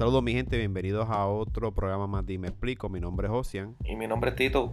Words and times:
Saludos 0.00 0.22
mi 0.22 0.32
gente, 0.32 0.56
bienvenidos 0.56 1.10
a 1.10 1.26
otro 1.26 1.74
programa 1.74 2.06
más 2.06 2.24
de 2.24 2.38
Me 2.38 2.48
Explico. 2.48 2.88
Mi 2.88 3.00
nombre 3.00 3.26
es 3.26 3.34
Ocean. 3.34 3.76
Y 3.84 3.96
mi 3.96 4.06
nombre 4.06 4.30
es 4.30 4.36
Tito. 4.36 4.72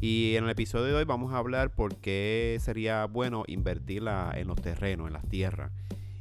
Y 0.00 0.34
en 0.34 0.42
el 0.42 0.50
episodio 0.50 0.86
de 0.86 0.94
hoy 0.94 1.04
vamos 1.04 1.32
a 1.32 1.36
hablar 1.36 1.70
por 1.76 1.94
qué 1.94 2.58
sería 2.58 3.04
bueno 3.04 3.44
invertir 3.46 4.02
en 4.34 4.48
los 4.48 4.60
terrenos, 4.60 5.06
en 5.06 5.12
las 5.12 5.28
tierras. 5.28 5.70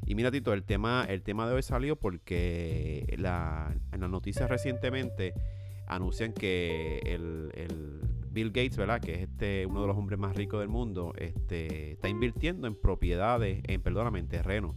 Y 0.05 0.13
mira 0.13 0.30
Tito, 0.30 0.54
el 0.54 0.66
tema, 0.66 1.04
el 1.09 1.23
tema 1.23 1.48
de 1.48 1.55
hoy 1.55 1.63
salió 1.63 1.95
porque 1.95 3.05
en 3.07 3.23
las 3.23 3.73
noticias 3.98 4.48
recientemente 4.48 5.34
anuncian 5.88 6.31
que 6.34 6.99
el, 7.05 8.02
Bill 8.30 8.49
Gates, 8.49 8.77
¿verdad? 8.77 9.02
Que 9.02 9.13
es 9.13 9.21
este 9.21 9.66
uno 9.66 9.81
de 9.81 9.88
los 9.88 9.98
hombres 9.98 10.20
más 10.20 10.35
ricos 10.35 10.59
del 10.59 10.70
mundo, 10.70 11.16
este, 11.17 11.94
está 11.94 12.08
invirtiendo 12.08 12.67
en 12.67 12.80
propiedades, 12.80 13.63
en, 13.66 13.81
perdóname, 13.81 14.20
en 14.20 14.27
terrenos. 14.27 14.76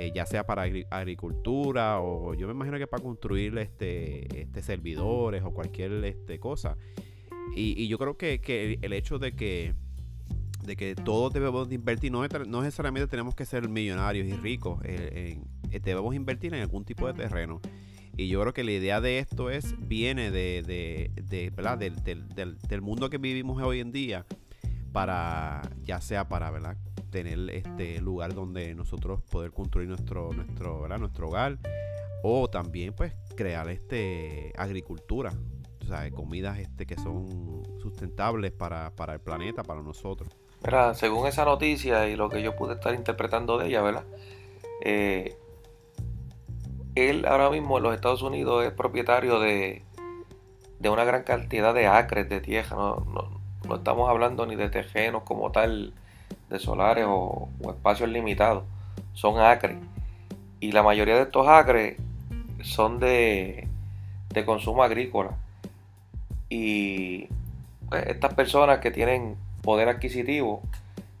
Eh, 0.00 0.12
ya 0.14 0.24
sea 0.24 0.46
para 0.46 0.62
agricultura 0.88 2.00
o 2.00 2.32
yo 2.32 2.46
me 2.46 2.54
imagino 2.54 2.78
que 2.78 2.86
para 2.86 3.02
construir 3.02 3.58
este, 3.58 4.40
este 4.40 4.62
servidores 4.62 5.42
o 5.44 5.52
cualquier 5.52 5.92
este, 6.06 6.40
cosa. 6.40 6.78
Y, 7.54 7.86
yo 7.86 7.98
creo 7.98 8.16
que, 8.16 8.78
el 8.80 8.92
hecho 8.94 9.18
de 9.18 9.36
que 9.36 9.74
de 10.64 10.76
que 10.76 10.94
todos 10.94 11.34
debemos 11.34 11.70
invertir, 11.70 12.12
no, 12.12 12.26
no 12.26 12.62
necesariamente 12.62 13.08
tenemos 13.08 13.34
que 13.34 13.44
ser 13.44 13.68
millonarios 13.68 14.26
y 14.26 14.32
ricos, 14.32 14.80
eh, 14.84 15.38
eh, 15.70 15.80
debemos 15.80 16.14
invertir 16.14 16.54
en 16.54 16.62
algún 16.62 16.86
tipo 16.86 17.06
de 17.06 17.12
terreno. 17.12 17.60
Y 18.16 18.28
yo 18.28 18.40
creo 18.40 18.54
que 18.54 18.64
la 18.64 18.72
idea 18.72 19.02
de 19.02 19.18
esto 19.18 19.50
es, 19.50 19.74
viene 19.86 20.30
de, 20.30 20.62
de, 20.62 21.10
de 21.24 21.50
¿verdad? 21.50 21.76
Del, 21.76 22.02
del, 22.02 22.26
del, 22.58 22.80
mundo 22.80 23.10
que 23.10 23.18
vivimos 23.18 23.62
hoy 23.62 23.80
en 23.80 23.92
día, 23.92 24.24
para, 24.92 25.60
ya 25.84 26.00
sea 26.00 26.26
para 26.26 26.50
¿verdad? 26.50 26.78
Tener 27.10 27.38
este 27.50 28.00
lugar 28.00 28.34
donde 28.34 28.74
nosotros 28.74 29.20
poder 29.22 29.52
construir 29.52 29.88
nuestro, 29.88 30.32
nuestro, 30.32 30.80
¿verdad? 30.82 30.98
nuestro 30.98 31.28
hogar, 31.28 31.58
o 32.22 32.48
también 32.48 32.92
pues 32.94 33.14
crear 33.36 33.68
este 33.68 34.52
agricultura, 34.56 35.32
o 35.82 35.86
sea, 35.86 36.10
comidas 36.10 36.58
este, 36.58 36.86
que 36.86 36.96
son 36.96 37.62
sustentables 37.80 38.52
para, 38.52 38.90
para 38.94 39.14
el 39.14 39.20
planeta, 39.20 39.62
para 39.62 39.82
nosotros. 39.82 40.30
según 40.94 41.26
esa 41.26 41.44
noticia 41.44 42.08
y 42.08 42.16
lo 42.16 42.28
que 42.28 42.42
yo 42.42 42.56
pude 42.56 42.74
estar 42.74 42.94
interpretando 42.94 43.58
de 43.58 43.68
ella, 43.68 43.82
¿verdad? 43.82 44.04
Eh, 44.82 45.36
él 46.94 47.26
ahora 47.26 47.50
mismo 47.50 47.76
en 47.78 47.84
los 47.84 47.94
Estados 47.94 48.22
Unidos 48.22 48.64
es 48.64 48.72
propietario 48.72 49.38
de, 49.40 49.84
una 50.80 51.04
gran 51.04 51.22
cantidad 51.22 51.74
de 51.74 51.86
acres 51.86 52.28
de 52.28 52.40
tierra. 52.40 52.76
No, 52.76 53.40
no, 53.66 53.74
estamos 53.74 54.08
hablando 54.08 54.46
ni 54.46 54.56
de 54.56 54.68
terrenos 54.68 55.22
como 55.22 55.52
tal, 55.52 55.94
de 56.50 56.58
solares 56.58 57.06
o, 57.08 57.48
espacios 57.68 58.10
limitados. 58.10 58.64
Son 59.14 59.38
acres. 59.40 59.76
Y 60.60 60.72
la 60.72 60.82
mayoría 60.82 61.16
de 61.16 61.22
estos 61.22 61.48
acres 61.48 61.96
son 62.62 62.98
de, 62.98 63.66
consumo 64.44 64.82
agrícola. 64.82 65.30
Y 66.48 67.28
pues, 67.88 68.06
estas 68.08 68.34
personas 68.34 68.80
que 68.80 68.90
tienen 68.90 69.36
poder 69.62 69.88
adquisitivo 69.88 70.62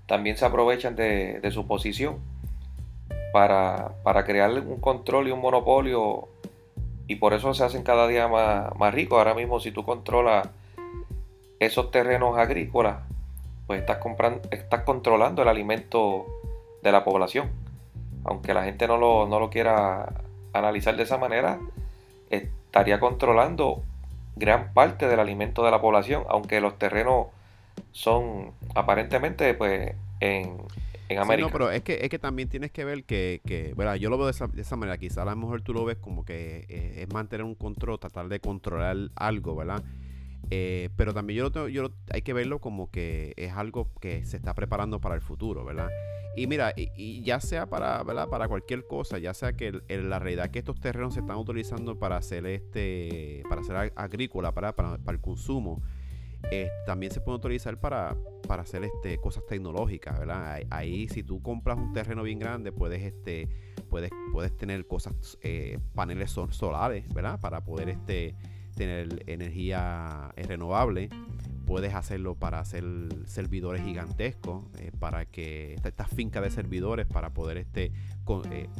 también 0.06 0.36
se 0.36 0.44
aprovechan 0.44 0.96
de, 0.96 1.48
su 1.52 1.66
posición 1.66 2.18
para, 3.32 3.92
para 4.02 4.24
crear 4.24 4.50
un 4.50 4.80
control 4.80 5.28
y 5.28 5.30
un 5.30 5.40
monopolio 5.40 6.28
y 7.06 7.16
por 7.16 7.32
eso 7.34 7.54
se 7.54 7.64
hacen 7.64 7.82
cada 7.82 8.06
día 8.08 8.28
más, 8.28 8.74
más 8.76 8.92
ricos. 8.94 9.18
Ahora 9.18 9.34
mismo 9.34 9.60
si 9.60 9.72
tú 9.72 9.84
controlas 9.84 10.48
esos 11.58 11.90
terrenos 11.90 12.38
agrícolas, 12.38 12.98
pues 13.70 13.82
estás, 13.82 13.98
comprando, 13.98 14.40
estás 14.50 14.82
controlando 14.82 15.42
el 15.42 15.48
alimento 15.48 16.26
de 16.82 16.90
la 16.90 17.04
población. 17.04 17.50
Aunque 18.24 18.52
la 18.52 18.64
gente 18.64 18.88
no 18.88 18.96
lo, 18.96 19.28
no 19.28 19.38
lo 19.38 19.48
quiera 19.48 20.24
analizar 20.52 20.96
de 20.96 21.04
esa 21.04 21.18
manera, 21.18 21.60
estaría 22.30 22.98
controlando 22.98 23.84
gran 24.34 24.72
parte 24.74 25.06
del 25.06 25.20
alimento 25.20 25.64
de 25.64 25.70
la 25.70 25.80
población, 25.80 26.24
aunque 26.28 26.60
los 26.60 26.80
terrenos 26.80 27.28
son 27.92 28.50
aparentemente 28.74 29.54
pues 29.54 29.94
en, 30.18 30.56
no, 31.14 31.50
pero 31.52 31.70
es 31.70 31.82
que, 31.82 32.00
es 32.02 32.08
que 32.08 32.18
también 32.18 32.48
tienes 32.48 32.72
que 32.72 32.84
ver 32.84 33.04
que, 33.04 33.40
que 33.46 33.72
yo 34.00 34.10
lo 34.10 34.18
veo 34.18 34.26
de 34.26 34.32
esa, 34.32 34.48
de 34.48 34.62
esa 34.62 34.74
manera, 34.74 34.98
quizá 34.98 35.22
a 35.22 35.26
lo 35.26 35.36
mejor 35.36 35.62
tú 35.62 35.72
lo 35.72 35.84
ves 35.84 35.96
como 35.96 36.24
que 36.24 36.66
eh, 36.68 37.02
es 37.02 37.12
mantener 37.12 37.44
un 37.44 37.54
control, 37.54 38.00
tratar 38.00 38.26
de 38.26 38.40
controlar 38.40 38.96
algo, 39.14 39.54
¿verdad? 39.54 39.84
Eh, 40.50 40.90
pero 40.96 41.14
también 41.14 41.38
yo, 41.38 41.44
lo 41.44 41.52
tengo, 41.52 41.68
yo 41.68 41.92
hay 42.12 42.22
que 42.22 42.32
verlo 42.32 42.60
como 42.60 42.90
que 42.90 43.34
es 43.36 43.52
algo 43.52 43.88
que 44.00 44.24
se 44.24 44.36
está 44.36 44.54
preparando 44.54 45.00
para 45.00 45.14
el 45.14 45.20
futuro, 45.20 45.64
¿verdad? 45.64 45.88
Y 46.36 46.46
mira, 46.46 46.72
y, 46.76 47.22
ya 47.22 47.40
sea 47.40 47.66
para, 47.66 48.02
¿verdad? 48.02 48.28
para 48.28 48.48
cualquier 48.48 48.86
cosa, 48.86 49.18
ya 49.18 49.34
sea 49.34 49.52
que 49.52 49.80
la 49.88 50.18
realidad 50.18 50.50
que 50.50 50.60
estos 50.60 50.80
terrenos 50.80 51.14
se 51.14 51.20
están 51.20 51.36
utilizando 51.36 51.98
para 51.98 52.16
hacer 52.16 52.46
este, 52.46 53.42
para 53.48 53.60
hacer 53.60 53.92
agrícola, 53.96 54.52
para, 54.52 54.74
para, 54.74 54.98
el 55.08 55.20
consumo, 55.20 55.82
eh, 56.50 56.70
también 56.86 57.12
se 57.12 57.20
puede 57.20 57.38
utilizar 57.38 57.78
para, 57.78 58.16
para 58.46 58.62
hacer 58.62 58.84
este, 58.84 59.18
cosas 59.18 59.44
tecnológicas, 59.46 60.18
¿verdad? 60.18 60.60
Ahí, 60.70 61.08
si 61.08 61.22
tú 61.22 61.42
compras 61.42 61.78
un 61.78 61.92
terreno 61.92 62.22
bien 62.22 62.38
grande, 62.38 62.72
puedes, 62.72 63.02
este, 63.02 63.48
puedes, 63.88 64.10
puedes 64.32 64.56
tener 64.56 64.86
cosas, 64.86 65.36
eh, 65.42 65.78
paneles 65.94 66.30
solares, 66.30 67.12
¿verdad? 67.12 67.40
Para 67.40 67.64
poder 67.64 67.88
este, 67.88 68.34
tener 68.80 69.24
energía 69.26 70.32
eh, 70.36 70.42
renovable. 70.44 71.10
Puedes 71.66 71.94
hacerlo 71.94 72.34
para 72.34 72.60
hacer 72.60 72.82
servidores 73.26 73.82
gigantescos, 73.84 74.64
para 74.98 75.26
que 75.26 75.74
estas 75.84 76.08
fincas 76.08 76.42
de 76.42 76.50
servidores, 76.50 77.06
para 77.06 77.34
poder 77.34 77.58
este, 77.58 77.92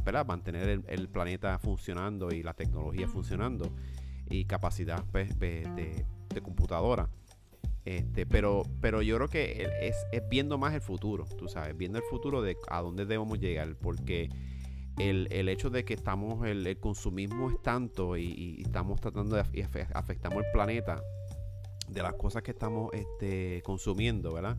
¿verdad? 0.03 0.25
mantener 0.27 0.83
el, 0.89 1.09
planeta 1.11 1.59
funcionando 1.59 2.33
y 2.33 2.43
la 2.43 2.55
tecnología 2.55 3.07
funcionando 3.07 3.71
y 4.31 4.47
capacidad 4.47 5.05
pues, 5.13 5.39
de, 5.39 6.05
de 6.35 6.41
computadora. 6.41 7.11
Este, 7.85 8.27
pero, 8.27 8.63
pero 8.81 9.03
yo 9.03 9.17
creo 9.17 9.29
que 9.29 9.69
es, 9.81 9.97
es, 10.13 10.29
viendo 10.29 10.59
más 10.59 10.75
el 10.75 10.81
futuro, 10.81 11.27
tú 11.39 11.49
sabes, 11.49 11.77
viendo 11.77 11.99
el 11.99 12.05
futuro 12.05 12.43
de 12.43 12.57
a 12.69 12.83
dónde 12.83 13.07
debemos 13.07 13.39
llegar, 13.39 13.75
porque 13.77 14.29
el, 14.99 15.29
el 15.31 15.49
hecho 15.49 15.71
de 15.71 15.85
que 15.85 15.95
estamos, 15.95 16.47
el, 16.47 16.79
consumismo 16.79 17.51
es 17.51 17.61
tanto 17.63 18.17
y, 18.17 18.63
estamos 18.65 19.01
tratando 19.01 19.37
de 19.37 19.43
afectamos 19.95 20.45
el 20.45 20.51
planeta 20.53 21.03
de 21.89 22.03
las 22.03 22.15
cosas 22.15 22.43
que 22.43 22.53
estamos 22.53 22.91
este, 22.93 23.63
consumiendo, 23.63 24.33
¿verdad? 24.33 24.57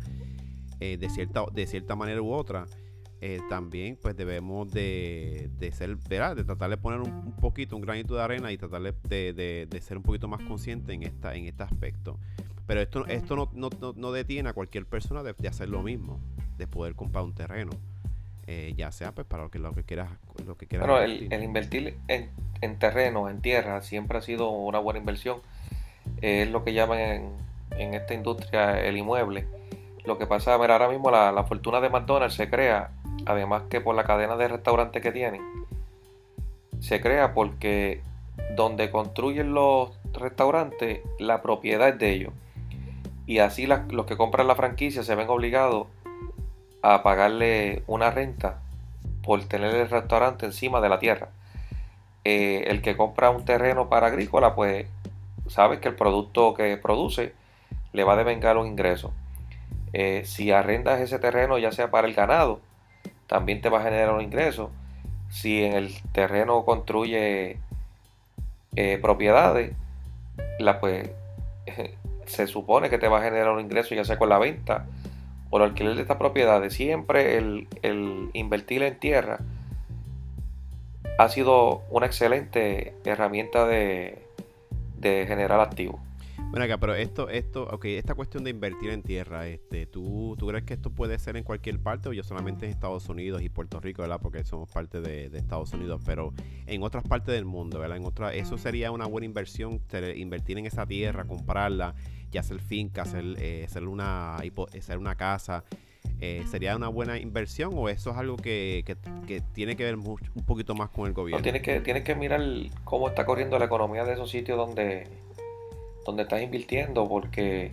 Eh, 0.79 0.97
de, 0.97 1.09
cierta, 1.09 1.45
de 1.53 1.67
cierta 1.67 1.95
manera 1.95 2.21
u 2.21 2.31
otra. 2.31 2.65
Eh, 3.23 3.39
también 3.49 3.99
pues 4.01 4.17
debemos 4.17 4.71
de, 4.71 5.51
de 5.59 5.71
ser, 5.71 5.95
¿verdad? 6.09 6.35
de 6.35 6.43
tratar 6.43 6.71
de 6.71 6.77
poner 6.77 7.01
un, 7.01 7.35
poquito, 7.35 7.75
un 7.75 7.83
granito 7.83 8.15
de 8.15 8.23
arena 8.23 8.51
y 8.51 8.57
tratar 8.57 8.81
de, 8.81 8.93
de, 9.33 9.67
de, 9.69 9.81
ser 9.81 9.97
un 9.97 10.03
poquito 10.03 10.27
más 10.27 10.41
consciente 10.41 10.93
en, 10.93 11.03
esta, 11.03 11.35
en 11.35 11.45
este 11.45 11.61
aspecto. 11.61 12.17
Pero 12.65 12.81
esto, 12.81 13.05
esto 13.05 13.35
no, 13.35 13.51
no, 13.53 13.69
no, 13.95 14.11
detiene 14.11 14.49
a 14.49 14.53
cualquier 14.53 14.87
persona 14.87 15.21
de, 15.21 15.35
hacer 15.47 15.69
lo 15.69 15.83
mismo, 15.83 16.19
de 16.57 16.65
poder 16.65 16.95
comprar 16.95 17.23
un 17.23 17.35
terreno. 17.35 17.71
Eh, 18.47 18.73
ya 18.75 18.91
sea 18.91 19.11
pues 19.11 19.27
para 19.27 19.43
lo 19.43 19.51
que, 19.51 19.59
lo 19.59 19.73
que 19.73 19.83
quieras 19.83 20.09
lo 20.45 20.57
que 20.57 20.65
quieras 20.65 20.87
bueno, 20.87 21.03
el, 21.03 21.43
invertir 21.43 21.97
en, 22.07 22.31
en 22.61 22.79
terreno, 22.79 23.29
en 23.29 23.39
tierra, 23.41 23.81
siempre 23.81 24.17
ha 24.17 24.21
sido 24.21 24.49
una 24.49 24.79
buena 24.79 24.99
inversión. 24.99 25.41
es 26.21 26.49
lo 26.49 26.63
que 26.63 26.73
llaman 26.73 26.99
en, 26.99 27.31
en, 27.77 27.93
esta 27.93 28.13
industria 28.13 28.81
el 28.81 28.97
inmueble. 28.97 29.47
Lo 30.05 30.17
que 30.17 30.25
pasa, 30.25 30.57
ver, 30.57 30.71
ahora 30.71 30.89
mismo 30.89 31.11
la, 31.11 31.31
la 31.31 31.43
fortuna 31.43 31.79
de 31.79 31.89
McDonald's 31.89 32.35
se 32.35 32.49
crea, 32.49 32.91
además 33.25 33.63
que 33.69 33.79
por 33.79 33.95
la 33.95 34.03
cadena 34.03 34.35
de 34.35 34.47
restaurantes 34.47 35.03
que 35.03 35.11
tienen, 35.11 35.41
se 36.79 36.99
crea 36.99 37.35
porque 37.35 38.01
donde 38.55 38.89
construyen 38.89 39.53
los 39.53 39.91
restaurantes, 40.13 41.01
la 41.19 41.43
propiedad 41.43 41.89
es 41.89 41.99
de 41.99 42.11
ellos 42.11 42.33
y 43.31 43.39
así 43.39 43.65
los 43.65 44.05
que 44.05 44.17
compran 44.17 44.47
la 44.47 44.55
franquicia 44.55 45.03
se 45.03 45.15
ven 45.15 45.29
obligados 45.29 45.87
a 46.81 47.03
pagarle 47.03 47.83
una 47.87 48.11
renta 48.11 48.59
por 49.23 49.43
tener 49.45 49.73
el 49.75 49.89
restaurante 49.89 50.45
encima 50.45 50.81
de 50.81 50.89
la 50.89 50.99
tierra. 50.99 51.29
Eh, 52.23 52.65
el 52.67 52.81
que 52.81 52.97
compra 52.97 53.29
un 53.29 53.45
terreno 53.45 53.89
para 53.89 54.07
agrícola, 54.07 54.55
pues 54.55 54.87
sabe 55.47 55.79
que 55.79 55.89
el 55.89 55.95
producto 55.95 56.53
que 56.53 56.77
produce 56.77 57.33
le 57.93 58.03
va 58.03 58.13
a 58.13 58.17
devengar 58.17 58.57
un 58.57 58.67
ingreso. 58.67 59.13
Eh, 59.93 60.23
si 60.25 60.51
arrendas 60.51 61.01
ese 61.01 61.19
terreno, 61.19 61.57
ya 61.57 61.71
sea 61.71 61.91
para 61.91 62.07
el 62.07 62.13
ganado, 62.13 62.61
también 63.27 63.61
te 63.61 63.69
va 63.69 63.79
a 63.79 63.83
generar 63.83 64.13
un 64.13 64.21
ingreso. 64.21 64.71
Si 65.29 65.63
en 65.63 65.73
el 65.73 65.93
terreno 66.11 66.65
construye 66.65 67.57
eh, 68.75 68.99
propiedades, 69.01 69.73
pues 70.79 71.09
se 72.25 72.47
supone 72.47 72.89
que 72.89 72.97
te 72.97 73.07
va 73.07 73.19
a 73.19 73.23
generar 73.23 73.49
un 73.49 73.59
ingreso 73.59 73.95
ya 73.95 74.05
sea 74.05 74.17
con 74.17 74.29
la 74.29 74.39
venta 74.39 74.85
o 75.51 75.57
el 75.57 75.63
alquiler 75.63 75.95
de 75.95 76.01
estas 76.01 76.17
propiedades. 76.17 76.73
Siempre 76.73 77.37
el, 77.37 77.67
invertir 78.33 78.81
en 78.81 78.97
tierra 78.97 79.39
ha 81.19 81.29
sido 81.29 81.83
una 81.91 82.07
excelente 82.07 82.95
herramienta 83.05 83.67
de, 83.67 84.17
generar 85.01 85.59
activos. 85.59 85.99
Bueno, 86.51 86.65
acá, 86.65 86.77
pero 86.77 86.95
esto, 86.95 87.29
esto, 87.29 87.63
ok, 87.63 87.85
esta 87.85 88.13
cuestión 88.13 88.43
de 88.43 88.49
invertir 88.49 88.89
en 88.89 89.03
tierra, 89.03 89.47
este, 89.47 89.85
¿tú, 89.85 90.35
¿tú 90.37 90.47
crees 90.47 90.65
que 90.65 90.73
esto 90.73 90.89
puede 90.89 91.17
ser 91.17 91.37
en 91.37 91.45
cualquier 91.45 91.79
parte 91.79 92.09
o 92.09 92.13
yo 92.13 92.23
solamente 92.23 92.65
en 92.65 92.73
Estados 92.73 93.07
Unidos 93.07 93.41
y 93.41 93.47
Puerto 93.47 93.79
Rico, 93.79 94.01
¿verdad? 94.01 94.19
Porque 94.21 94.43
somos 94.43 94.69
parte 94.69 94.99
de, 94.99 95.27
Estados 95.27 95.71
Unidos, 95.71 96.01
pero 96.05 96.33
en 96.65 96.83
otras 96.83 97.05
partes 97.05 97.33
del 97.35 97.45
mundo, 97.45 97.79
¿verdad? 97.79 97.95
En 97.95 98.05
otra, 98.05 98.33
eso 98.33 98.57
sería 98.57 98.91
una 98.91 99.05
buena 99.05 99.25
inversión, 99.25 99.81
invertir 100.17 100.57
en 100.57 100.65
esa 100.65 100.85
tierra, 100.85 101.23
comprarla, 101.23 101.95
ya 102.31 102.41
hacer 102.41 102.59
finca, 102.59 103.03
hacer, 103.03 103.23
eh, 103.37 103.63
hacer, 103.65 103.87
una, 103.87 104.35
hacer 104.35 104.97
una 104.97 105.15
casa. 105.15 105.63
Eh, 106.19 106.43
¿Sería 106.51 106.75
una 106.75 106.89
buena 106.89 107.17
inversión 107.17 107.71
o 107.75 107.87
eso 107.87 108.11
es 108.11 108.17
algo 108.17 108.35
que, 108.35 108.83
que, 108.85 109.41
tiene 109.53 109.77
que 109.77 109.85
ver 109.85 109.95
un 109.95 110.45
poquito 110.45 110.75
más 110.75 110.89
con 110.89 111.07
el 111.07 111.13
gobierno? 111.13 111.39
No, 111.39 111.43
tienes 111.43 111.61
que, 111.61 111.79
tienes 111.79 112.03
que 112.03 112.13
mirar 112.13 112.41
cómo 112.83 113.07
está 113.07 113.25
corriendo 113.25 113.57
la 113.57 113.65
economía 113.65 114.03
de 114.03 114.13
esos 114.13 114.29
sitios 114.29 114.57
donde 114.57 115.07
donde 116.05 116.23
estás 116.23 116.41
invirtiendo 116.41 117.07
porque 117.07 117.71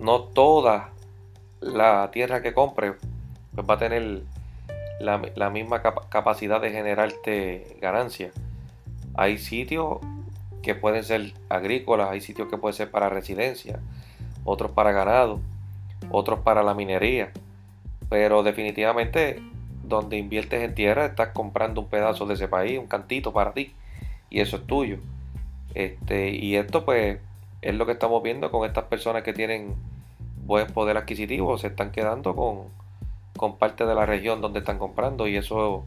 no 0.00 0.22
toda 0.22 0.90
la 1.60 2.10
tierra 2.12 2.42
que 2.42 2.54
compres 2.54 2.94
pues 3.54 3.68
va 3.68 3.74
a 3.74 3.78
tener 3.78 4.22
la, 5.00 5.50
misma 5.50 5.82
capacidad 5.82 6.60
de 6.60 6.70
generarte 6.70 7.76
ganancia. 7.80 8.30
Hay 9.14 9.38
sitios 9.38 9.98
que 10.62 10.74
pueden 10.74 11.04
ser 11.04 11.32
agrícolas, 11.48 12.10
hay 12.10 12.20
sitios 12.20 12.48
que 12.48 12.58
pueden 12.58 12.76
ser 12.76 12.90
para 12.90 13.08
residencia, 13.08 13.80
otros 14.44 14.70
para 14.72 14.92
ganado, 14.92 15.40
otros 16.10 16.40
para 16.40 16.62
la 16.62 16.74
minería. 16.74 17.32
Pero 18.08 18.42
definitivamente 18.42 19.42
donde 19.82 20.18
inviertes 20.18 20.62
en 20.62 20.74
tierra 20.74 21.06
estás 21.06 21.30
comprando 21.30 21.80
un 21.80 21.88
pedazo 21.88 22.26
de 22.26 22.34
ese 22.34 22.48
país, 22.48 22.78
un 22.78 22.86
cantito 22.86 23.32
para 23.32 23.52
ti, 23.52 23.74
y 24.30 24.40
eso 24.40 24.56
es 24.56 24.66
tuyo. 24.66 24.98
Este, 25.74 26.30
y 26.30 26.56
esto 26.56 26.84
pues 26.84 27.18
es 27.62 27.74
lo 27.74 27.86
que 27.86 27.92
estamos 27.92 28.22
viendo 28.22 28.50
con 28.50 28.66
estas 28.66 28.84
personas 28.84 29.22
que 29.22 29.32
tienen 29.32 29.74
buen 30.44 30.66
poder 30.68 30.96
adquisitivo, 30.96 31.58
se 31.58 31.68
están 31.68 31.92
quedando 31.92 32.34
con, 32.34 32.68
con 33.36 33.58
parte 33.58 33.84
de 33.84 33.94
la 33.94 34.06
región 34.06 34.40
donde 34.40 34.60
están 34.60 34.78
comprando 34.78 35.28
y 35.28 35.36
eso 35.36 35.84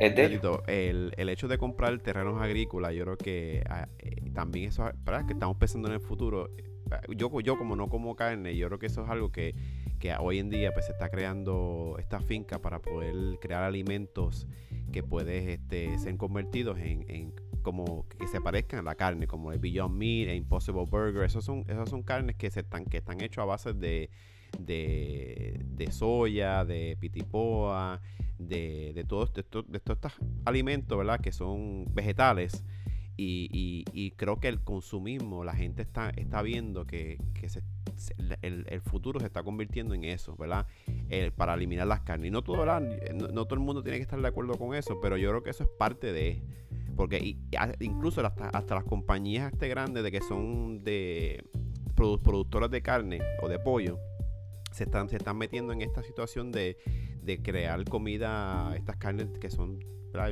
es 0.00 0.14
de 0.14 0.40
el, 0.68 1.12
el, 1.16 1.28
hecho 1.28 1.48
de 1.48 1.58
comprar 1.58 1.98
terrenos 1.98 2.40
agrícolas, 2.40 2.94
yo 2.94 3.04
creo 3.04 3.16
que 3.16 3.64
ah, 3.68 3.88
eh, 3.98 4.30
también 4.34 4.68
eso, 4.68 4.90
para 5.04 5.26
que 5.26 5.32
estamos 5.32 5.56
pensando 5.56 5.88
en 5.88 5.94
el 5.94 6.00
futuro, 6.00 6.50
yo, 7.16 7.40
yo 7.40 7.58
como 7.58 7.74
no 7.74 7.88
como 7.88 8.14
carne, 8.14 8.56
yo 8.56 8.68
creo 8.68 8.78
que 8.78 8.86
eso 8.86 9.02
es 9.02 9.10
algo 9.10 9.32
que, 9.32 9.54
que 9.98 10.14
hoy 10.14 10.38
en 10.38 10.50
día 10.50 10.72
pues 10.72 10.86
se 10.86 10.92
está 10.92 11.08
creando 11.08 11.96
esta 11.98 12.20
finca 12.20 12.60
para 12.60 12.80
poder 12.80 13.14
crear 13.40 13.64
alimentos 13.64 14.46
que 14.92 15.02
pueden 15.02 15.48
este, 15.48 15.98
ser 15.98 16.16
convertidos 16.16 16.78
en 16.78 17.32
como 17.66 18.06
que 18.08 18.28
se 18.28 18.40
parezcan 18.40 18.78
a 18.78 18.82
la 18.84 18.94
carne, 18.94 19.26
como 19.26 19.50
el 19.50 19.58
Beyond 19.58 19.92
Meat, 19.92 20.28
el 20.28 20.36
Impossible 20.36 20.84
Burger, 20.88 21.24
esos 21.24 21.44
son, 21.44 21.64
esos 21.66 21.90
son 21.90 22.04
carnes 22.04 22.36
que 22.36 22.48
se 22.48 22.60
están, 22.60 22.84
que 22.84 22.98
están 22.98 23.20
hechos 23.20 23.42
a 23.42 23.44
base 23.44 23.72
de, 23.72 24.08
de, 24.60 25.88
soya, 25.90 26.64
de 26.64 26.96
pitipoa, 27.00 28.00
de, 28.38 28.92
de 28.94 29.02
todos 29.02 29.34
de, 29.34 29.42
todos 29.42 29.66
estos 29.72 30.12
alimentos, 30.44 30.96
¿verdad? 30.96 31.20
Que 31.20 31.32
son 31.32 31.92
vegetales. 31.92 32.62
Y, 33.16 33.84
y, 33.92 34.10
creo 34.12 34.38
que 34.38 34.46
el 34.46 34.62
consumismo, 34.62 35.42
la 35.42 35.54
gente 35.54 35.82
está, 35.82 36.10
está 36.10 36.42
viendo 36.42 36.86
que, 36.86 37.18
que 37.34 37.48
se, 37.48 37.64
el, 38.42 38.80
futuro 38.82 39.18
se 39.18 39.26
está 39.26 39.42
convirtiendo 39.42 39.92
en 39.94 40.04
eso, 40.04 40.36
¿verdad? 40.36 40.68
para 41.34 41.54
eliminar 41.54 41.88
las 41.88 42.02
carnes. 42.02 42.28
Y 42.28 42.30
no 42.30 42.42
todo, 42.42 42.64
no, 42.64 42.78
no, 42.78 43.44
todo 43.46 43.54
el 43.54 43.60
mundo 43.60 43.82
tiene 43.82 43.98
que 43.98 44.02
estar 44.02 44.20
de 44.20 44.28
acuerdo 44.28 44.56
con 44.56 44.72
eso, 44.76 45.00
pero 45.00 45.16
yo 45.16 45.30
creo 45.30 45.42
que 45.42 45.50
eso 45.50 45.64
es 45.64 45.70
parte 45.78 46.12
de, 46.12 46.42
porque 46.96 47.36
incluso 47.80 48.24
hasta, 48.26 48.74
las 48.74 48.84
compañías 48.84 49.52
este 49.52 49.68
grandes 49.68 50.02
de 50.02 50.10
que 50.10 50.20
son 50.20 50.82
de 50.82 51.44
productoras 51.94 52.70
de 52.70 52.82
carne 52.82 53.20
o 53.40 53.48
de 53.48 53.58
pollo, 53.58 53.98
se 54.72 54.84
están, 54.84 55.08
se 55.08 55.16
están 55.16 55.38
metiendo 55.38 55.72
en 55.72 55.82
esta 55.82 56.02
situación 56.02 56.52
de, 56.52 56.76
crear 57.42 57.84
comida, 57.84 58.74
estas 58.76 58.96
carnes 58.96 59.28
que 59.38 59.50
son, 59.50 59.78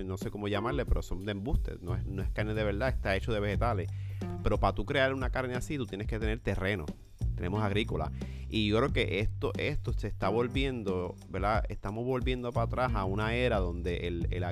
no 0.05 0.16
sé 0.16 0.31
cómo 0.31 0.49
llamarle, 0.49 0.84
pero 0.84 1.02
son 1.02 1.25
de 1.25 1.32
embuste, 1.32 1.76
no 1.81 1.94
es, 1.94 2.05
no 2.06 2.22
es 2.22 2.31
carne 2.31 2.55
de 2.55 2.64
verdad, 2.64 2.88
está 2.88 3.17
hecho 3.17 3.32
de 3.32 3.40
vegetales. 3.40 3.88
Pero 4.43 4.58
para 4.60 4.75
tú 4.75 4.84
crear 4.84 5.14
una 5.14 5.31
carne 5.31 5.55
así, 5.55 5.76
tú 5.76 5.87
tienes 5.87 6.06
que 6.06 6.19
tener 6.19 6.40
terreno, 6.40 6.84
tenemos 7.34 7.62
agrícola. 7.62 8.12
Y 8.49 8.69
yo 8.69 8.76
creo 8.76 8.93
que 8.93 9.20
esto, 9.20 9.52
esto 9.58 9.93
se 9.94 10.06
está 10.06 10.28
volviendo, 10.28 11.17
¿verdad? 11.31 11.64
Estamos 11.69 12.05
volviendo 12.05 12.52
para 12.52 12.67
atrás 12.67 12.93
a 12.94 13.05
una 13.05 13.34
era 13.34 13.58
donde 13.58 14.06
el, 14.06 14.28
el 14.31 14.43
la 14.43 14.49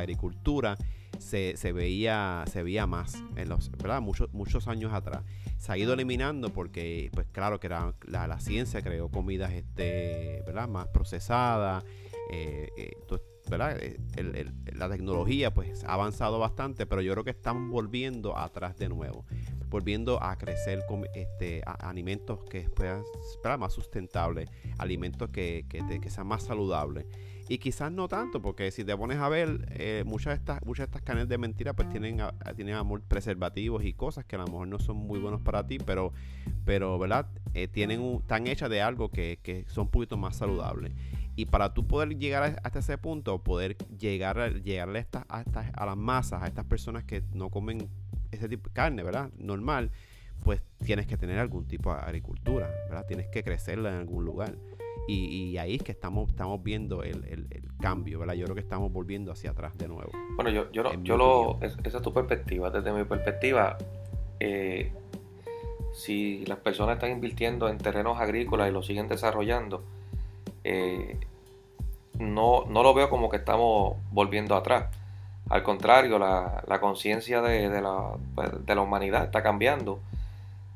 agricultura 0.00 0.76
se, 1.18 1.56
se, 1.56 1.72
veía, 1.72 2.44
se 2.50 2.62
veía 2.62 2.86
más 2.86 3.22
en 3.36 3.48
los, 3.48 3.70
¿verdad? 3.70 4.00
Muchos, 4.00 4.32
muchos 4.32 4.68
años 4.68 4.92
atrás. 4.92 5.22
Se 5.58 5.72
ha 5.72 5.78
ido 5.78 5.94
eliminando 5.94 6.52
porque, 6.52 7.10
pues 7.12 7.26
claro, 7.32 7.60
que 7.60 7.66
era, 7.66 7.94
la, 8.06 8.40
ciencia 8.40 8.82
creó 8.82 9.08
comidas 9.08 9.52
este, 9.52 10.42
¿verdad? 10.46 10.68
más 10.68 10.88
procesadas. 10.88 11.84
Eh, 12.30 12.68
eh, 12.76 12.90
¿verdad? 13.48 13.78
Eh, 13.80 13.98
la 14.74 14.88
tecnología 14.88 15.54
pues 15.54 15.84
ha 15.84 15.94
avanzado 15.94 16.38
bastante, 16.38 16.86
pero 16.86 17.00
yo 17.00 17.12
creo 17.12 17.24
que 17.24 17.30
están 17.30 17.70
volviendo 17.70 18.36
atrás 18.36 18.76
de 18.76 18.88
nuevo, 18.88 19.24
volviendo 19.68 20.22
a 20.22 20.36
crecer 20.36 20.82
con 20.88 21.04
este, 21.14 21.62
alimentos 21.64 22.42
que 22.44 22.68
puedan 22.68 23.02
más 23.58 23.72
sustentables, 23.72 24.50
alimentos 24.78 25.30
que, 25.30 25.64
que, 25.68 26.00
que 26.00 26.10
sean 26.10 26.26
más 26.26 26.42
saludables. 26.42 27.06
Y 27.48 27.58
quizás 27.58 27.92
no 27.92 28.08
tanto, 28.08 28.42
porque 28.42 28.70
si 28.72 28.84
te 28.84 28.96
pones 28.96 29.18
a 29.18 29.28
ver, 29.28 29.68
eh, 29.70 30.02
muchas, 30.04 30.32
de 30.32 30.36
estas, 30.38 30.64
muchas 30.64 30.86
de 30.86 30.90
estas 30.90 31.02
canes 31.02 31.28
de 31.28 31.38
mentira 31.38 31.74
pues 31.74 31.88
tienen, 31.90 32.20
tienen 32.56 32.74
amor 32.74 33.02
preservativos 33.02 33.84
y 33.84 33.92
cosas 33.92 34.24
que 34.24 34.34
a 34.34 34.40
lo 34.40 34.46
mejor 34.46 34.66
no 34.66 34.80
son 34.80 34.96
muy 34.96 35.20
buenos 35.20 35.40
para 35.42 35.64
ti, 35.64 35.78
pero, 35.78 36.12
pero 36.64 36.98
¿verdad? 36.98 37.28
Eh, 37.54 37.68
tienen 37.68 38.00
un, 38.00 38.16
están 38.16 38.48
hechas 38.48 38.68
de 38.68 38.82
algo 38.82 39.10
que, 39.10 39.38
que 39.42 39.64
son 39.68 39.84
un 39.84 39.90
poquito 39.90 40.16
más 40.16 40.36
saludables. 40.36 40.92
Y 41.36 41.46
para 41.46 41.74
tú 41.74 41.86
poder 41.86 42.16
llegar 42.18 42.58
hasta 42.62 42.78
ese 42.78 42.98
punto, 42.98 43.42
poder 43.42 43.76
llegar, 43.98 44.40
a, 44.40 44.48
llegarle 44.48 44.98
a, 44.98 45.02
estas, 45.02 45.24
a, 45.28 45.42
estas, 45.42 45.66
a 45.74 45.86
las 45.86 45.96
masas, 45.96 46.42
a 46.42 46.46
estas 46.46 46.64
personas 46.64 47.04
que 47.04 47.22
no 47.32 47.50
comen 47.50 47.88
ese 48.32 48.48
tipo 48.48 48.70
de 48.70 48.74
carne, 48.74 49.02
¿verdad? 49.02 49.30
Normal, 49.38 49.90
pues 50.42 50.62
tienes 50.84 51.06
que 51.06 51.16
tener 51.16 51.38
algún 51.38 51.66
tipo 51.66 51.94
de 51.94 52.00
agricultura, 52.00 52.70
¿verdad? 52.88 53.04
Tienes 53.06 53.28
que 53.28 53.44
crecerla 53.44 53.90
en 53.90 53.96
algún 53.96 54.24
lugar. 54.24 54.56
Y, 55.08 55.56
ahí 55.58 55.76
es 55.76 55.82
que 55.82 55.92
estamos, 55.92 56.30
estamos 56.30 56.62
viendo 56.62 57.02
el, 57.04 57.24
el, 57.24 57.46
cambio, 57.80 58.18
¿verdad? 58.18 58.34
Yo 58.34 58.44
creo 58.44 58.54
que 58.54 58.60
estamos 58.60 58.92
volviendo 58.92 59.30
hacia 59.30 59.50
atrás 59.50 59.76
de 59.78 59.86
nuevo. 59.86 60.10
Bueno, 60.34 60.50
yo, 60.50 60.70
yo, 60.72 60.92
yo 61.02 61.16
lo, 61.16 61.58
esa 61.60 61.98
es 61.98 62.02
tu 62.02 62.12
perspectiva. 62.12 62.70
Desde 62.70 62.92
mi 62.92 63.04
perspectiva, 63.04 63.76
eh, 64.40 64.90
si 65.92 66.44
las 66.46 66.58
personas 66.58 66.96
están 66.96 67.10
invirtiendo 67.10 67.68
en 67.68 67.78
terrenos 67.78 68.18
agrícolas 68.18 68.68
y 68.68 68.72
lo 68.72 68.82
siguen 68.82 69.08
desarrollando, 69.08 69.84
eh, 70.64 71.16
no, 72.18 72.64
no 72.68 72.82
lo 72.82 72.94
veo 72.94 73.08
como 73.08 73.28
que 73.28 73.36
estamos 73.36 73.96
volviendo 74.10 74.56
atrás. 74.56 74.86
Al 75.48 75.62
contrario, 75.62 76.18
la, 76.18 76.64
la 76.66 76.80
conciencia 76.80 77.40
de, 77.40 77.68
de, 77.68 77.80
la, 77.80 78.16
pues, 78.34 78.66
de 78.66 78.74
la 78.74 78.80
humanidad 78.80 79.24
está 79.24 79.42
cambiando. 79.42 80.00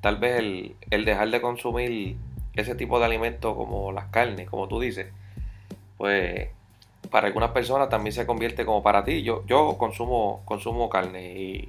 Tal 0.01 0.17
vez 0.17 0.39
el, 0.39 0.77
el 0.91 1.05
dejar 1.05 1.31
de 1.31 1.41
consumir 1.41 2.17
ese 2.55 2.75
tipo 2.75 2.99
de 2.99 3.07
alimentos 3.07 3.55
como 3.57 3.93
las 3.93 4.07
carnes, 4.07 4.49
como 4.49 4.69
tú 4.69 4.81
dices, 4.81 5.07
pues 5.97 6.49
para 7.11 7.27
algunas 7.27 7.51
personas 7.51 7.89
también 7.89 8.13
se 8.13 8.27
convierte 8.27 8.65
como 8.65 8.83
para 8.83 9.05
ti. 9.05 9.23
Yo, 9.23 9.45
yo 9.47 9.77
consumo, 9.79 10.43
consumo 10.45 10.89
carne 10.89 11.35
y, 11.35 11.69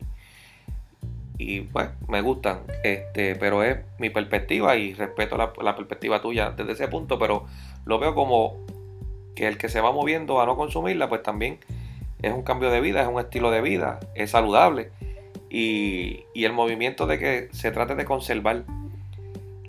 y 1.38 1.62
pues 1.62 1.90
me 2.08 2.22
gustan, 2.22 2.62
este, 2.84 3.36
pero 3.36 3.64
es 3.64 3.80
mi 3.98 4.10
perspectiva 4.10 4.76
y 4.76 4.94
respeto 4.94 5.38
la, 5.38 5.54
la, 5.62 5.76
perspectiva 5.76 6.22
tuya 6.22 6.52
desde 6.52 6.74
ese 6.74 6.88
punto, 6.88 7.18
pero 7.18 7.46
lo 7.86 8.00
veo 8.00 8.14
como 8.14 8.58
que 9.36 9.48
el 9.48 9.58
que 9.58 9.70
se 9.70 9.82
va 9.82 9.92
moviendo 9.92 10.42
a 10.42 10.46
no 10.46 10.56
consumirla, 10.56 11.10
pues 11.10 11.24
también 11.24 11.60
es 12.22 12.34
un 12.34 12.44
cambio 12.44 12.70
de 12.70 12.82
vida, 12.82 13.02
es 13.02 13.08
un 13.08 13.20
estilo 13.20 13.50
de 13.50 13.62
vida, 13.62 14.00
es 14.14 14.32
saludable 14.32 14.92
y, 15.50 16.26
y 16.34 16.46
el 16.46 16.54
movimiento 16.54 17.08
de 17.08 17.18
que 17.18 17.50
se 17.52 17.72
trate 17.72 17.96
de 17.96 18.06
conservar 18.06 18.64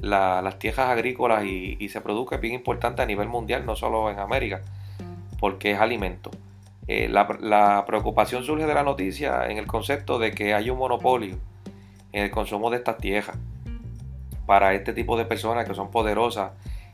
las 0.03 0.59
tierras 0.59 0.89
agrícolas 0.89 1.45
y, 1.45 1.89
se 1.89 2.01
produce 2.01 2.35
es 2.35 2.41
bien 2.41 2.55
importante 2.55 3.03
a 3.03 3.07
nivel 3.07 3.29
mundial, 3.29 3.65
no 3.65 3.77
solo 3.77 4.11
en 4.11 4.19
América, 4.19 4.61
porque 5.39 5.73
es 5.73 5.81
alimento. 5.81 6.31
Eh, 6.89 7.09
la, 7.09 7.85
preocupación 7.87 8.43
surge 8.43 8.67
de 8.67 8.75
la 8.75 8.83
noticia 8.83 9.47
en 9.49 9.59
el 9.59 9.67
concepto 9.67 10.19
de 10.19 10.33
que 10.33 10.55
hay 10.55 10.69
un 10.71 10.79
monopolio 10.79 11.37
en 12.13 12.25
el 12.25 12.31
consumo 12.31 12.71
de 12.71 12.79
estas 12.79 12.99
tierras 12.99 13.37
para 14.45 14.75
este 14.75 14.93
tipo 14.93 15.17
de 15.17 15.25
personas 15.25 15.67
que 15.67 15.75
son 15.75 15.91
poderosas 15.91 16.51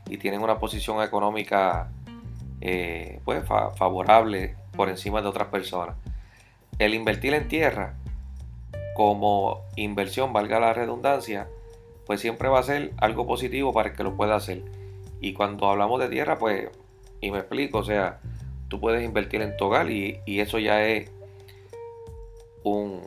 y 0.07 0.17
tienen 0.17 0.41
una 0.41 0.59
posición 0.59 1.03
económica 1.03 1.89
eh, 2.61 3.19
pues, 3.25 3.43
favorable 3.45 4.55
por 4.75 4.89
encima 4.89 5.21
de 5.21 5.27
otras 5.27 5.47
personas. 5.47 5.95
El 6.77 6.93
invertir 6.93 7.33
en 7.33 7.47
tierra 7.47 7.95
como 8.95 9.63
inversión, 9.75 10.31
valga 10.31 10.59
la 10.59 10.73
redundancia, 10.73 11.47
pues 12.09 12.21
siempre 12.21 12.49
va 12.49 12.57
a 12.57 12.63
ser 12.63 12.91
algo 12.97 13.27
positivo 13.27 13.71
para 13.71 13.93
que 13.93 14.03
lo 14.03 14.15
pueda 14.15 14.33
hacer. 14.33 14.63
Y 15.21 15.33
cuando 15.33 15.69
hablamos 15.69 15.99
de 15.99 16.09
tierra, 16.09 16.39
pues, 16.39 16.67
y 17.21 17.29
me 17.29 17.37
explico, 17.37 17.77
o 17.77 17.83
sea, 17.83 18.19
tú 18.67 18.79
puedes 18.79 19.05
invertir 19.05 19.43
en 19.43 19.55
tu 19.55 19.65
hogar 19.65 19.91
y, 19.91 20.19
eso 20.25 20.57
ya 20.57 20.83
es 20.87 21.11
un, 22.63 23.03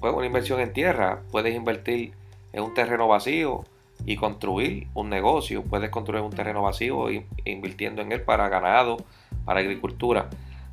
pues 0.00 0.14
una 0.14 0.24
inversión 0.24 0.60
en 0.60 0.72
tierra, 0.72 1.20
puedes 1.30 1.54
invertir 1.54 2.14
en 2.54 2.62
un 2.62 2.72
terreno 2.72 3.06
vacío 3.06 3.64
y 4.06 4.16
construir 4.16 4.86
un 4.94 5.10
negocio, 5.10 5.62
puedes 5.62 5.90
construir 5.90 6.22
un 6.22 6.32
terreno 6.32 6.62
vacío 6.62 7.10
e 7.10 7.26
invirtiendo 7.44 8.00
en 8.00 8.12
él 8.12 8.22
para 8.22 8.48
ganado, 8.48 8.96
para 9.44 9.60
agricultura. 9.60 10.30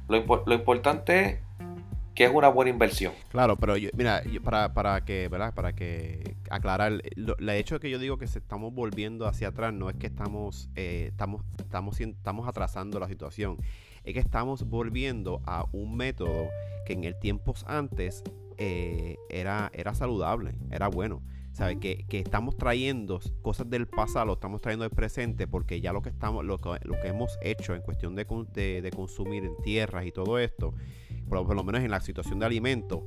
Lo, 0.08 0.24
lo 0.46 0.56
importante 0.56 1.26
es 1.26 1.40
que 2.16 2.24
es 2.24 2.32
una 2.32 2.48
buena 2.48 2.72
inversión. 2.72 3.14
Claro, 3.30 3.58
pero 3.58 3.76
yo, 3.76 3.90
mira, 3.94 4.24
para, 4.44 4.74
para 4.74 5.04
que, 5.04 5.28
¿verdad? 5.28 5.54
Para 5.54 5.74
que 5.74 6.38
aclarar, 6.50 6.94
el 7.04 7.50
hecho 7.50 7.76
de 7.76 7.80
que 7.82 7.90
yo 7.90 8.00
digo 8.00 8.18
que 8.18 8.26
se 8.26 8.40
estamos 8.40 8.74
volviendo 8.74 9.28
hacia 9.28 9.50
atrás 9.50 9.74
no 9.74 9.90
es 9.90 9.98
que 9.98 10.08
estamos, 10.08 10.70
eh, 10.76 11.10
estamos, 11.12 11.44
estamos, 11.60 12.00
estamos 12.00 12.48
atrasando 12.48 13.00
la 13.00 13.10
situación, 13.10 13.58
es 14.06 14.14
que 14.14 14.20
estamos 14.20 14.64
volviendo 14.64 15.42
a 15.46 15.66
un 15.74 15.98
método 15.98 16.48
que 16.86 16.94
en 16.94 17.04
el 17.04 17.20
tiempos 17.20 17.66
antes 17.68 18.24
eh, 18.58 19.18
era, 19.30 19.70
era 19.74 19.94
saludable, 19.94 20.56
era 20.72 20.88
bueno. 20.88 21.22
¿Sabes? 21.52 21.78
Que, 21.80 22.06
que, 22.10 22.20
estamos 22.20 22.58
trayendo 22.58 23.22
cosas 23.42 23.70
del 23.70 23.88
pasado, 23.88 24.26
lo 24.26 24.34
estamos 24.34 24.60
trayendo 24.60 24.84
del 24.84 24.94
presente, 24.94 25.48
porque 25.48 25.80
ya 25.80 25.94
lo 25.94 26.02
que 26.02 26.10
estamos, 26.10 26.44
lo 26.44 26.60
que, 26.60 26.78
lo 26.84 27.00
que 27.02 27.08
hemos 27.08 27.40
hecho 27.42 27.74
en 27.74 27.82
cuestión 27.82 28.14
de, 28.14 28.28
de, 28.54 28.82
de 28.82 28.92
consumir 28.92 29.46
en 29.46 29.56
tierras 29.64 30.06
y 30.06 30.12
todo 30.12 30.38
esto, 30.38 30.74
por, 31.28 31.56
lo 31.56 31.64
menos 31.64 31.82
en 31.82 31.92
la 31.92 32.00
situación 32.00 32.40
de 32.40 32.46
alimentos, 32.46 33.04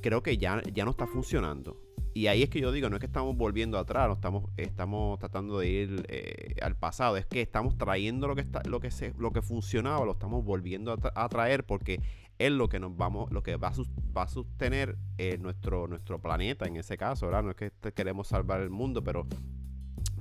creo 0.00 0.22
que 0.22 0.36
ya, 0.36 0.62
ya 0.72 0.84
no 0.84 0.90
está 0.90 1.06
funcionando. 1.06 1.80
Y 2.16 2.28
ahí 2.28 2.44
es 2.44 2.48
que 2.48 2.60
yo 2.60 2.70
digo, 2.70 2.88
no 2.88 2.96
es 2.96 3.00
que 3.00 3.06
estamos 3.06 3.36
volviendo 3.36 3.76
atrás, 3.76 4.06
no 4.06 4.14
estamos, 4.14 4.44
estamos 4.56 5.18
tratando 5.18 5.58
de 5.58 5.68
ir 5.68 6.06
eh, 6.08 6.54
al 6.62 6.76
pasado, 6.76 7.16
es 7.16 7.26
que 7.26 7.40
estamos 7.40 7.76
trayendo 7.76 8.28
lo 8.28 8.36
que 8.36 8.42
está, 8.42 8.62
lo 8.66 8.78
que 8.78 8.92
se, 8.92 9.12
lo 9.18 9.32
que 9.32 9.42
funcionaba, 9.42 10.04
lo 10.04 10.12
estamos 10.12 10.44
volviendo 10.44 10.92
a, 10.92 11.28
traer 11.28 11.66
porque 11.66 12.00
es 12.38 12.52
lo 12.52 12.68
que 12.68 12.78
nos 12.78 12.96
vamos, 12.96 13.32
lo 13.32 13.42
que 13.42 13.56
va 13.56 13.68
a, 13.68 13.72
va 14.16 14.22
a 14.22 14.28
sostener 14.28 14.96
eh, 15.18 15.38
nuestro, 15.38 15.88
nuestro 15.88 16.20
planeta 16.22 16.66
en 16.66 16.76
ese 16.76 16.96
caso, 16.96 17.26
¿verdad? 17.26 17.42
No 17.42 17.50
es 17.50 17.56
que 17.56 17.92
queremos 17.92 18.28
salvar 18.28 18.60
el 18.60 18.70
mundo, 18.70 19.02
pero, 19.02 19.26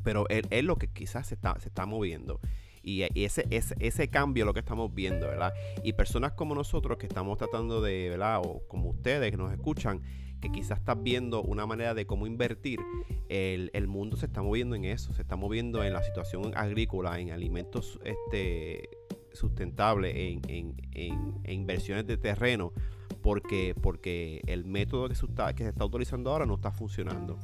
pero 0.03 0.25
es, 0.29 0.63
lo 0.63 0.77
que 0.77 0.87
quizás 0.87 1.27
se 1.27 1.35
está, 1.35 1.59
se 1.59 1.67
está 1.67 1.85
moviendo. 1.85 2.39
Y, 2.83 3.03
ese, 3.15 3.47
ese, 3.49 3.75
ese 3.79 4.09
cambio 4.09 4.43
es 4.43 4.45
lo 4.45 4.53
que 4.53 4.59
estamos 4.59 4.93
viendo, 4.93 5.27
¿verdad? 5.27 5.53
Y 5.83 5.93
personas 5.93 6.33
como 6.33 6.53
nosotros 6.53 6.97
que 6.97 7.07
estamos 7.07 7.37
tratando 7.37 7.81
de, 7.81 8.09
¿verdad? 8.09 8.41
O 8.43 8.67
como 8.67 8.89
ustedes 8.89 9.31
que 9.31 9.37
nos 9.37 9.51
escuchan, 9.53 10.01
que 10.41 10.51
quizás 10.51 10.79
están 10.79 11.05
viendo 11.05 11.41
una 11.41 11.65
manera 11.65 11.93
de 11.93 12.05
cómo 12.05 12.27
invertir, 12.27 12.81
el, 13.29 13.71
el, 13.73 13.87
mundo 13.87 14.17
se 14.17 14.25
está 14.25 14.41
moviendo 14.41 14.75
en 14.75 14.83
eso, 14.83 15.13
se 15.13 15.21
está 15.21 15.37
moviendo 15.37 15.81
en 15.85 15.93
la 15.93 16.03
situación 16.03 16.51
agrícola, 16.57 17.17
en 17.17 17.31
alimentos 17.31 17.97
este, 18.03 18.89
sustentables, 19.31 20.13
en, 20.15 20.41
en, 20.49 20.75
en, 20.91 21.41
inversiones 21.45 22.05
de 22.07 22.17
terreno, 22.17 22.73
porque, 23.21 23.73
porque 23.81 24.41
el 24.47 24.65
método 24.65 25.07
que 25.07 25.15
se, 25.15 25.25
está, 25.25 25.53
que 25.53 25.63
se 25.63 25.69
está 25.69 25.85
utilizando 25.85 26.29
ahora 26.29 26.45
no 26.45 26.55
está 26.55 26.71
funcionando. 26.71 27.39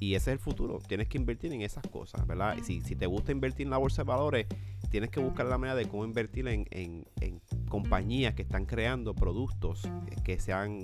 Y 0.00 0.14
ese 0.14 0.30
es 0.30 0.32
el 0.32 0.38
futuro. 0.38 0.78
Tienes 0.88 1.08
que 1.08 1.18
invertir 1.18 1.52
en 1.52 1.60
esas 1.60 1.86
cosas, 1.86 2.26
¿verdad? 2.26 2.56
Si, 2.64 2.80
si 2.80 2.96
te 2.96 3.06
gusta 3.06 3.32
invertir 3.32 3.66
en 3.66 3.70
la 3.70 3.76
bolsa 3.76 4.02
de 4.02 4.08
valores, 4.08 4.46
tienes 4.90 5.10
que 5.10 5.20
buscar 5.20 5.46
la 5.46 5.56
manera 5.56 5.76
de 5.76 5.86
cómo 5.86 6.04
invertir 6.04 6.46
en, 6.48 6.66
en, 6.70 7.40
compañías 7.68 8.34
que 8.34 8.42
están 8.42 8.66
creando 8.66 9.14
productos 9.14 9.88
que 10.24 10.40
sean, 10.40 10.82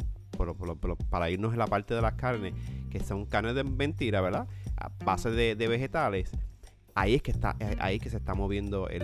para 1.10 1.30
irnos 1.30 1.52
en 1.52 1.58
la 1.58 1.66
parte 1.66 1.94
de 1.94 2.00
las 2.00 2.14
carnes, 2.14 2.54
que 2.90 3.00
son 3.00 3.26
carnes 3.26 3.56
de 3.56 3.64
mentira, 3.64 4.20
¿verdad? 4.20 4.46
A 4.76 4.90
base 5.04 5.30
de, 5.30 5.54
vegetales. 5.68 6.30
Ahí 6.94 7.14
es 7.14 7.22
que 7.22 7.32
está, 7.32 7.56
ahí 7.78 7.98
que 7.98 8.08
se 8.08 8.16
está 8.16 8.34
moviendo 8.34 8.88
el, 8.88 9.02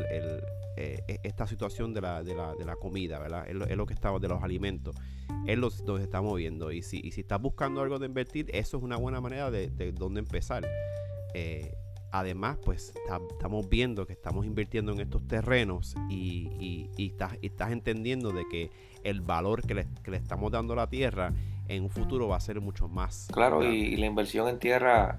eh, 0.76 1.02
e, 1.08 1.20
esta 1.24 1.46
situación 1.46 1.92
de 1.92 2.00
la, 2.00 2.22
de 2.22 2.34
la, 2.34 2.54
de 2.54 2.64
la 2.64 2.76
comida, 2.76 3.18
¿verdad? 3.18 3.44
Es 3.48 3.54
lo, 3.54 3.66
es 3.66 3.76
lo, 3.76 3.84
que 3.84 3.94
está, 3.94 4.16
de 4.18 4.28
los 4.28 4.42
alimentos. 4.42 4.96
Es 5.46 5.58
lo 5.58 5.70
que 5.70 5.76
se 5.76 6.02
está 6.04 6.22
moviendo. 6.22 6.70
Y 6.70 6.82
si, 6.82 7.00
y 7.02 7.10
si 7.10 7.22
estás 7.22 7.40
buscando 7.42 7.80
algo 7.80 7.98
de 7.98 8.06
invertir, 8.06 8.46
eso 8.54 8.76
es 8.78 8.82
una 8.82 8.96
buena 8.96 9.20
manera 9.20 9.50
de, 9.50 9.68
de 9.68 9.92
dónde 9.92 10.20
empezar. 10.20 10.64
Eh, 11.34 11.74
además, 12.12 12.58
pues 12.62 12.92
estamos 13.32 13.68
viendo 13.68 14.06
que 14.06 14.12
estamos 14.12 14.44
invirtiendo 14.46 14.92
en 14.92 15.00
estos 15.00 15.26
terrenos 15.26 15.96
y, 16.08 16.90
y, 16.96 17.06
estás, 17.06 17.38
estás, 17.40 17.72
entendiendo 17.72 18.30
de 18.30 18.46
que 18.48 18.70
el 19.02 19.22
valor 19.22 19.66
que 19.66 19.74
le, 19.74 19.86
que 20.04 20.10
le, 20.10 20.18
estamos 20.18 20.52
dando 20.52 20.74
a 20.74 20.76
la 20.76 20.88
tierra 20.88 21.32
en 21.68 21.84
un 21.84 21.90
futuro 21.90 22.28
va 22.28 22.36
a 22.36 22.40
ser 22.40 22.60
mucho 22.60 22.86
más. 22.86 23.28
Claro, 23.32 23.64
y, 23.64 23.96
la 23.96 24.06
inversión 24.06 24.46
en 24.48 24.58
tierra 24.58 25.18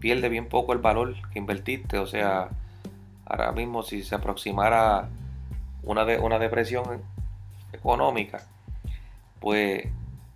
pierde 0.00 0.28
bien 0.28 0.48
poco 0.48 0.72
el 0.72 0.80
valor 0.80 1.14
que 1.32 1.38
invertiste. 1.38 1.98
O 1.98 2.06
sea, 2.06 2.48
ahora 3.24 3.52
mismo 3.52 3.84
si 3.84 4.02
se 4.02 4.16
aproximara 4.16 5.08
una, 5.84 6.04
de, 6.04 6.18
una 6.18 6.40
depresión 6.40 7.02
económica, 7.72 8.42
pues 9.40 9.86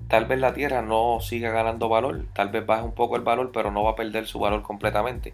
tal 0.06 0.26
vez 0.26 0.38
la 0.38 0.54
tierra 0.54 0.80
no 0.80 1.18
siga 1.20 1.50
ganando 1.50 1.88
valor, 1.88 2.24
tal 2.34 2.50
vez 2.50 2.64
baje 2.64 2.84
un 2.84 2.94
poco 2.94 3.16
el 3.16 3.22
valor, 3.22 3.50
pero 3.52 3.72
no 3.72 3.82
va 3.82 3.90
a 3.90 3.96
perder 3.96 4.28
su 4.28 4.38
valor 4.38 4.62
completamente. 4.62 5.32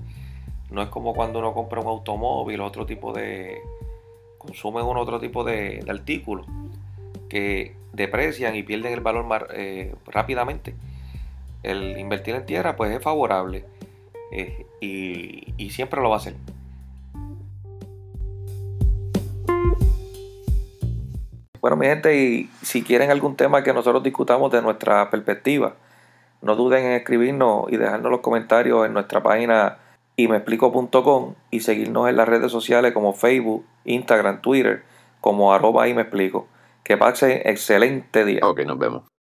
No 0.75 0.83
es 0.83 0.89
como 0.89 1.15
cuando 1.15 1.39
uno 1.39 1.55
compra 1.55 1.81
un 1.81 1.87
automóvil, 1.87 2.61
otro 2.61 2.85
tipo 2.85 3.13
de. 3.13 3.63
consume 4.39 4.83
un 4.83 4.97
otro 4.97 5.21
tipo 5.21 5.45
de, 5.45 5.85
artículos 5.89 6.47
que 7.29 7.77
deprecian 7.93 8.57
y 8.57 8.65
pierden 8.65 8.93
el 8.93 9.01
valor 9.01 9.47
eh, 9.55 9.95
rápidamente. 10.07 10.75
El 11.63 11.97
invertir 11.97 12.35
en 12.35 12.45
tierra, 12.45 12.75
pues 12.75 12.91
es 12.91 13.01
favorable 13.01 13.65
eh, 14.33 14.67
y, 14.81 15.55
y 15.57 15.71
siempre 15.71 16.03
lo 16.03 16.11
va 16.11 16.17
a 16.17 16.19
hacer. 16.19 16.35
Bueno, 21.61 21.77
mi 21.77 21.87
gente, 21.87 22.17
y 22.19 22.51
si 22.63 22.83
quieren 22.83 23.13
algún 23.13 23.37
tema 23.37 23.63
que 23.63 23.73
nosotros 23.73 24.03
discutamos 24.03 24.51
de 24.51 24.61
nuestra 24.61 25.09
perspectiva, 25.09 25.77
no 26.43 26.57
duden 26.57 26.85
en 26.85 26.93
escribirnos 26.93 27.67
y 27.73 27.77
dejarnos 27.77 28.11
los 28.11 28.21
comentarios 28.21 28.85
en 28.85 28.93
nuestra 28.93 29.23
página 29.23 29.79
y 30.17 30.29
me 30.29 30.37
explico.com 30.37 31.35
y 31.51 31.61
seguirnos 31.61 32.09
en 32.09 32.17
las 32.17 32.29
redes 32.29 32.53
sociales 32.53 32.93
como 32.93 33.13
Facebook, 33.13 33.65
Instagram, 33.85 34.41
Twitter, 34.43 34.85
como 35.21 35.53
arroba 35.53 35.89
y 35.89 35.95
me 35.95 36.03
explico. 36.03 36.47
Que 36.85 36.97
pase 36.97 37.49
excelente 37.49 38.25
día. 38.25 38.41
Ok, 38.43 38.61
nos 38.67 38.79
vemos. 38.79 39.14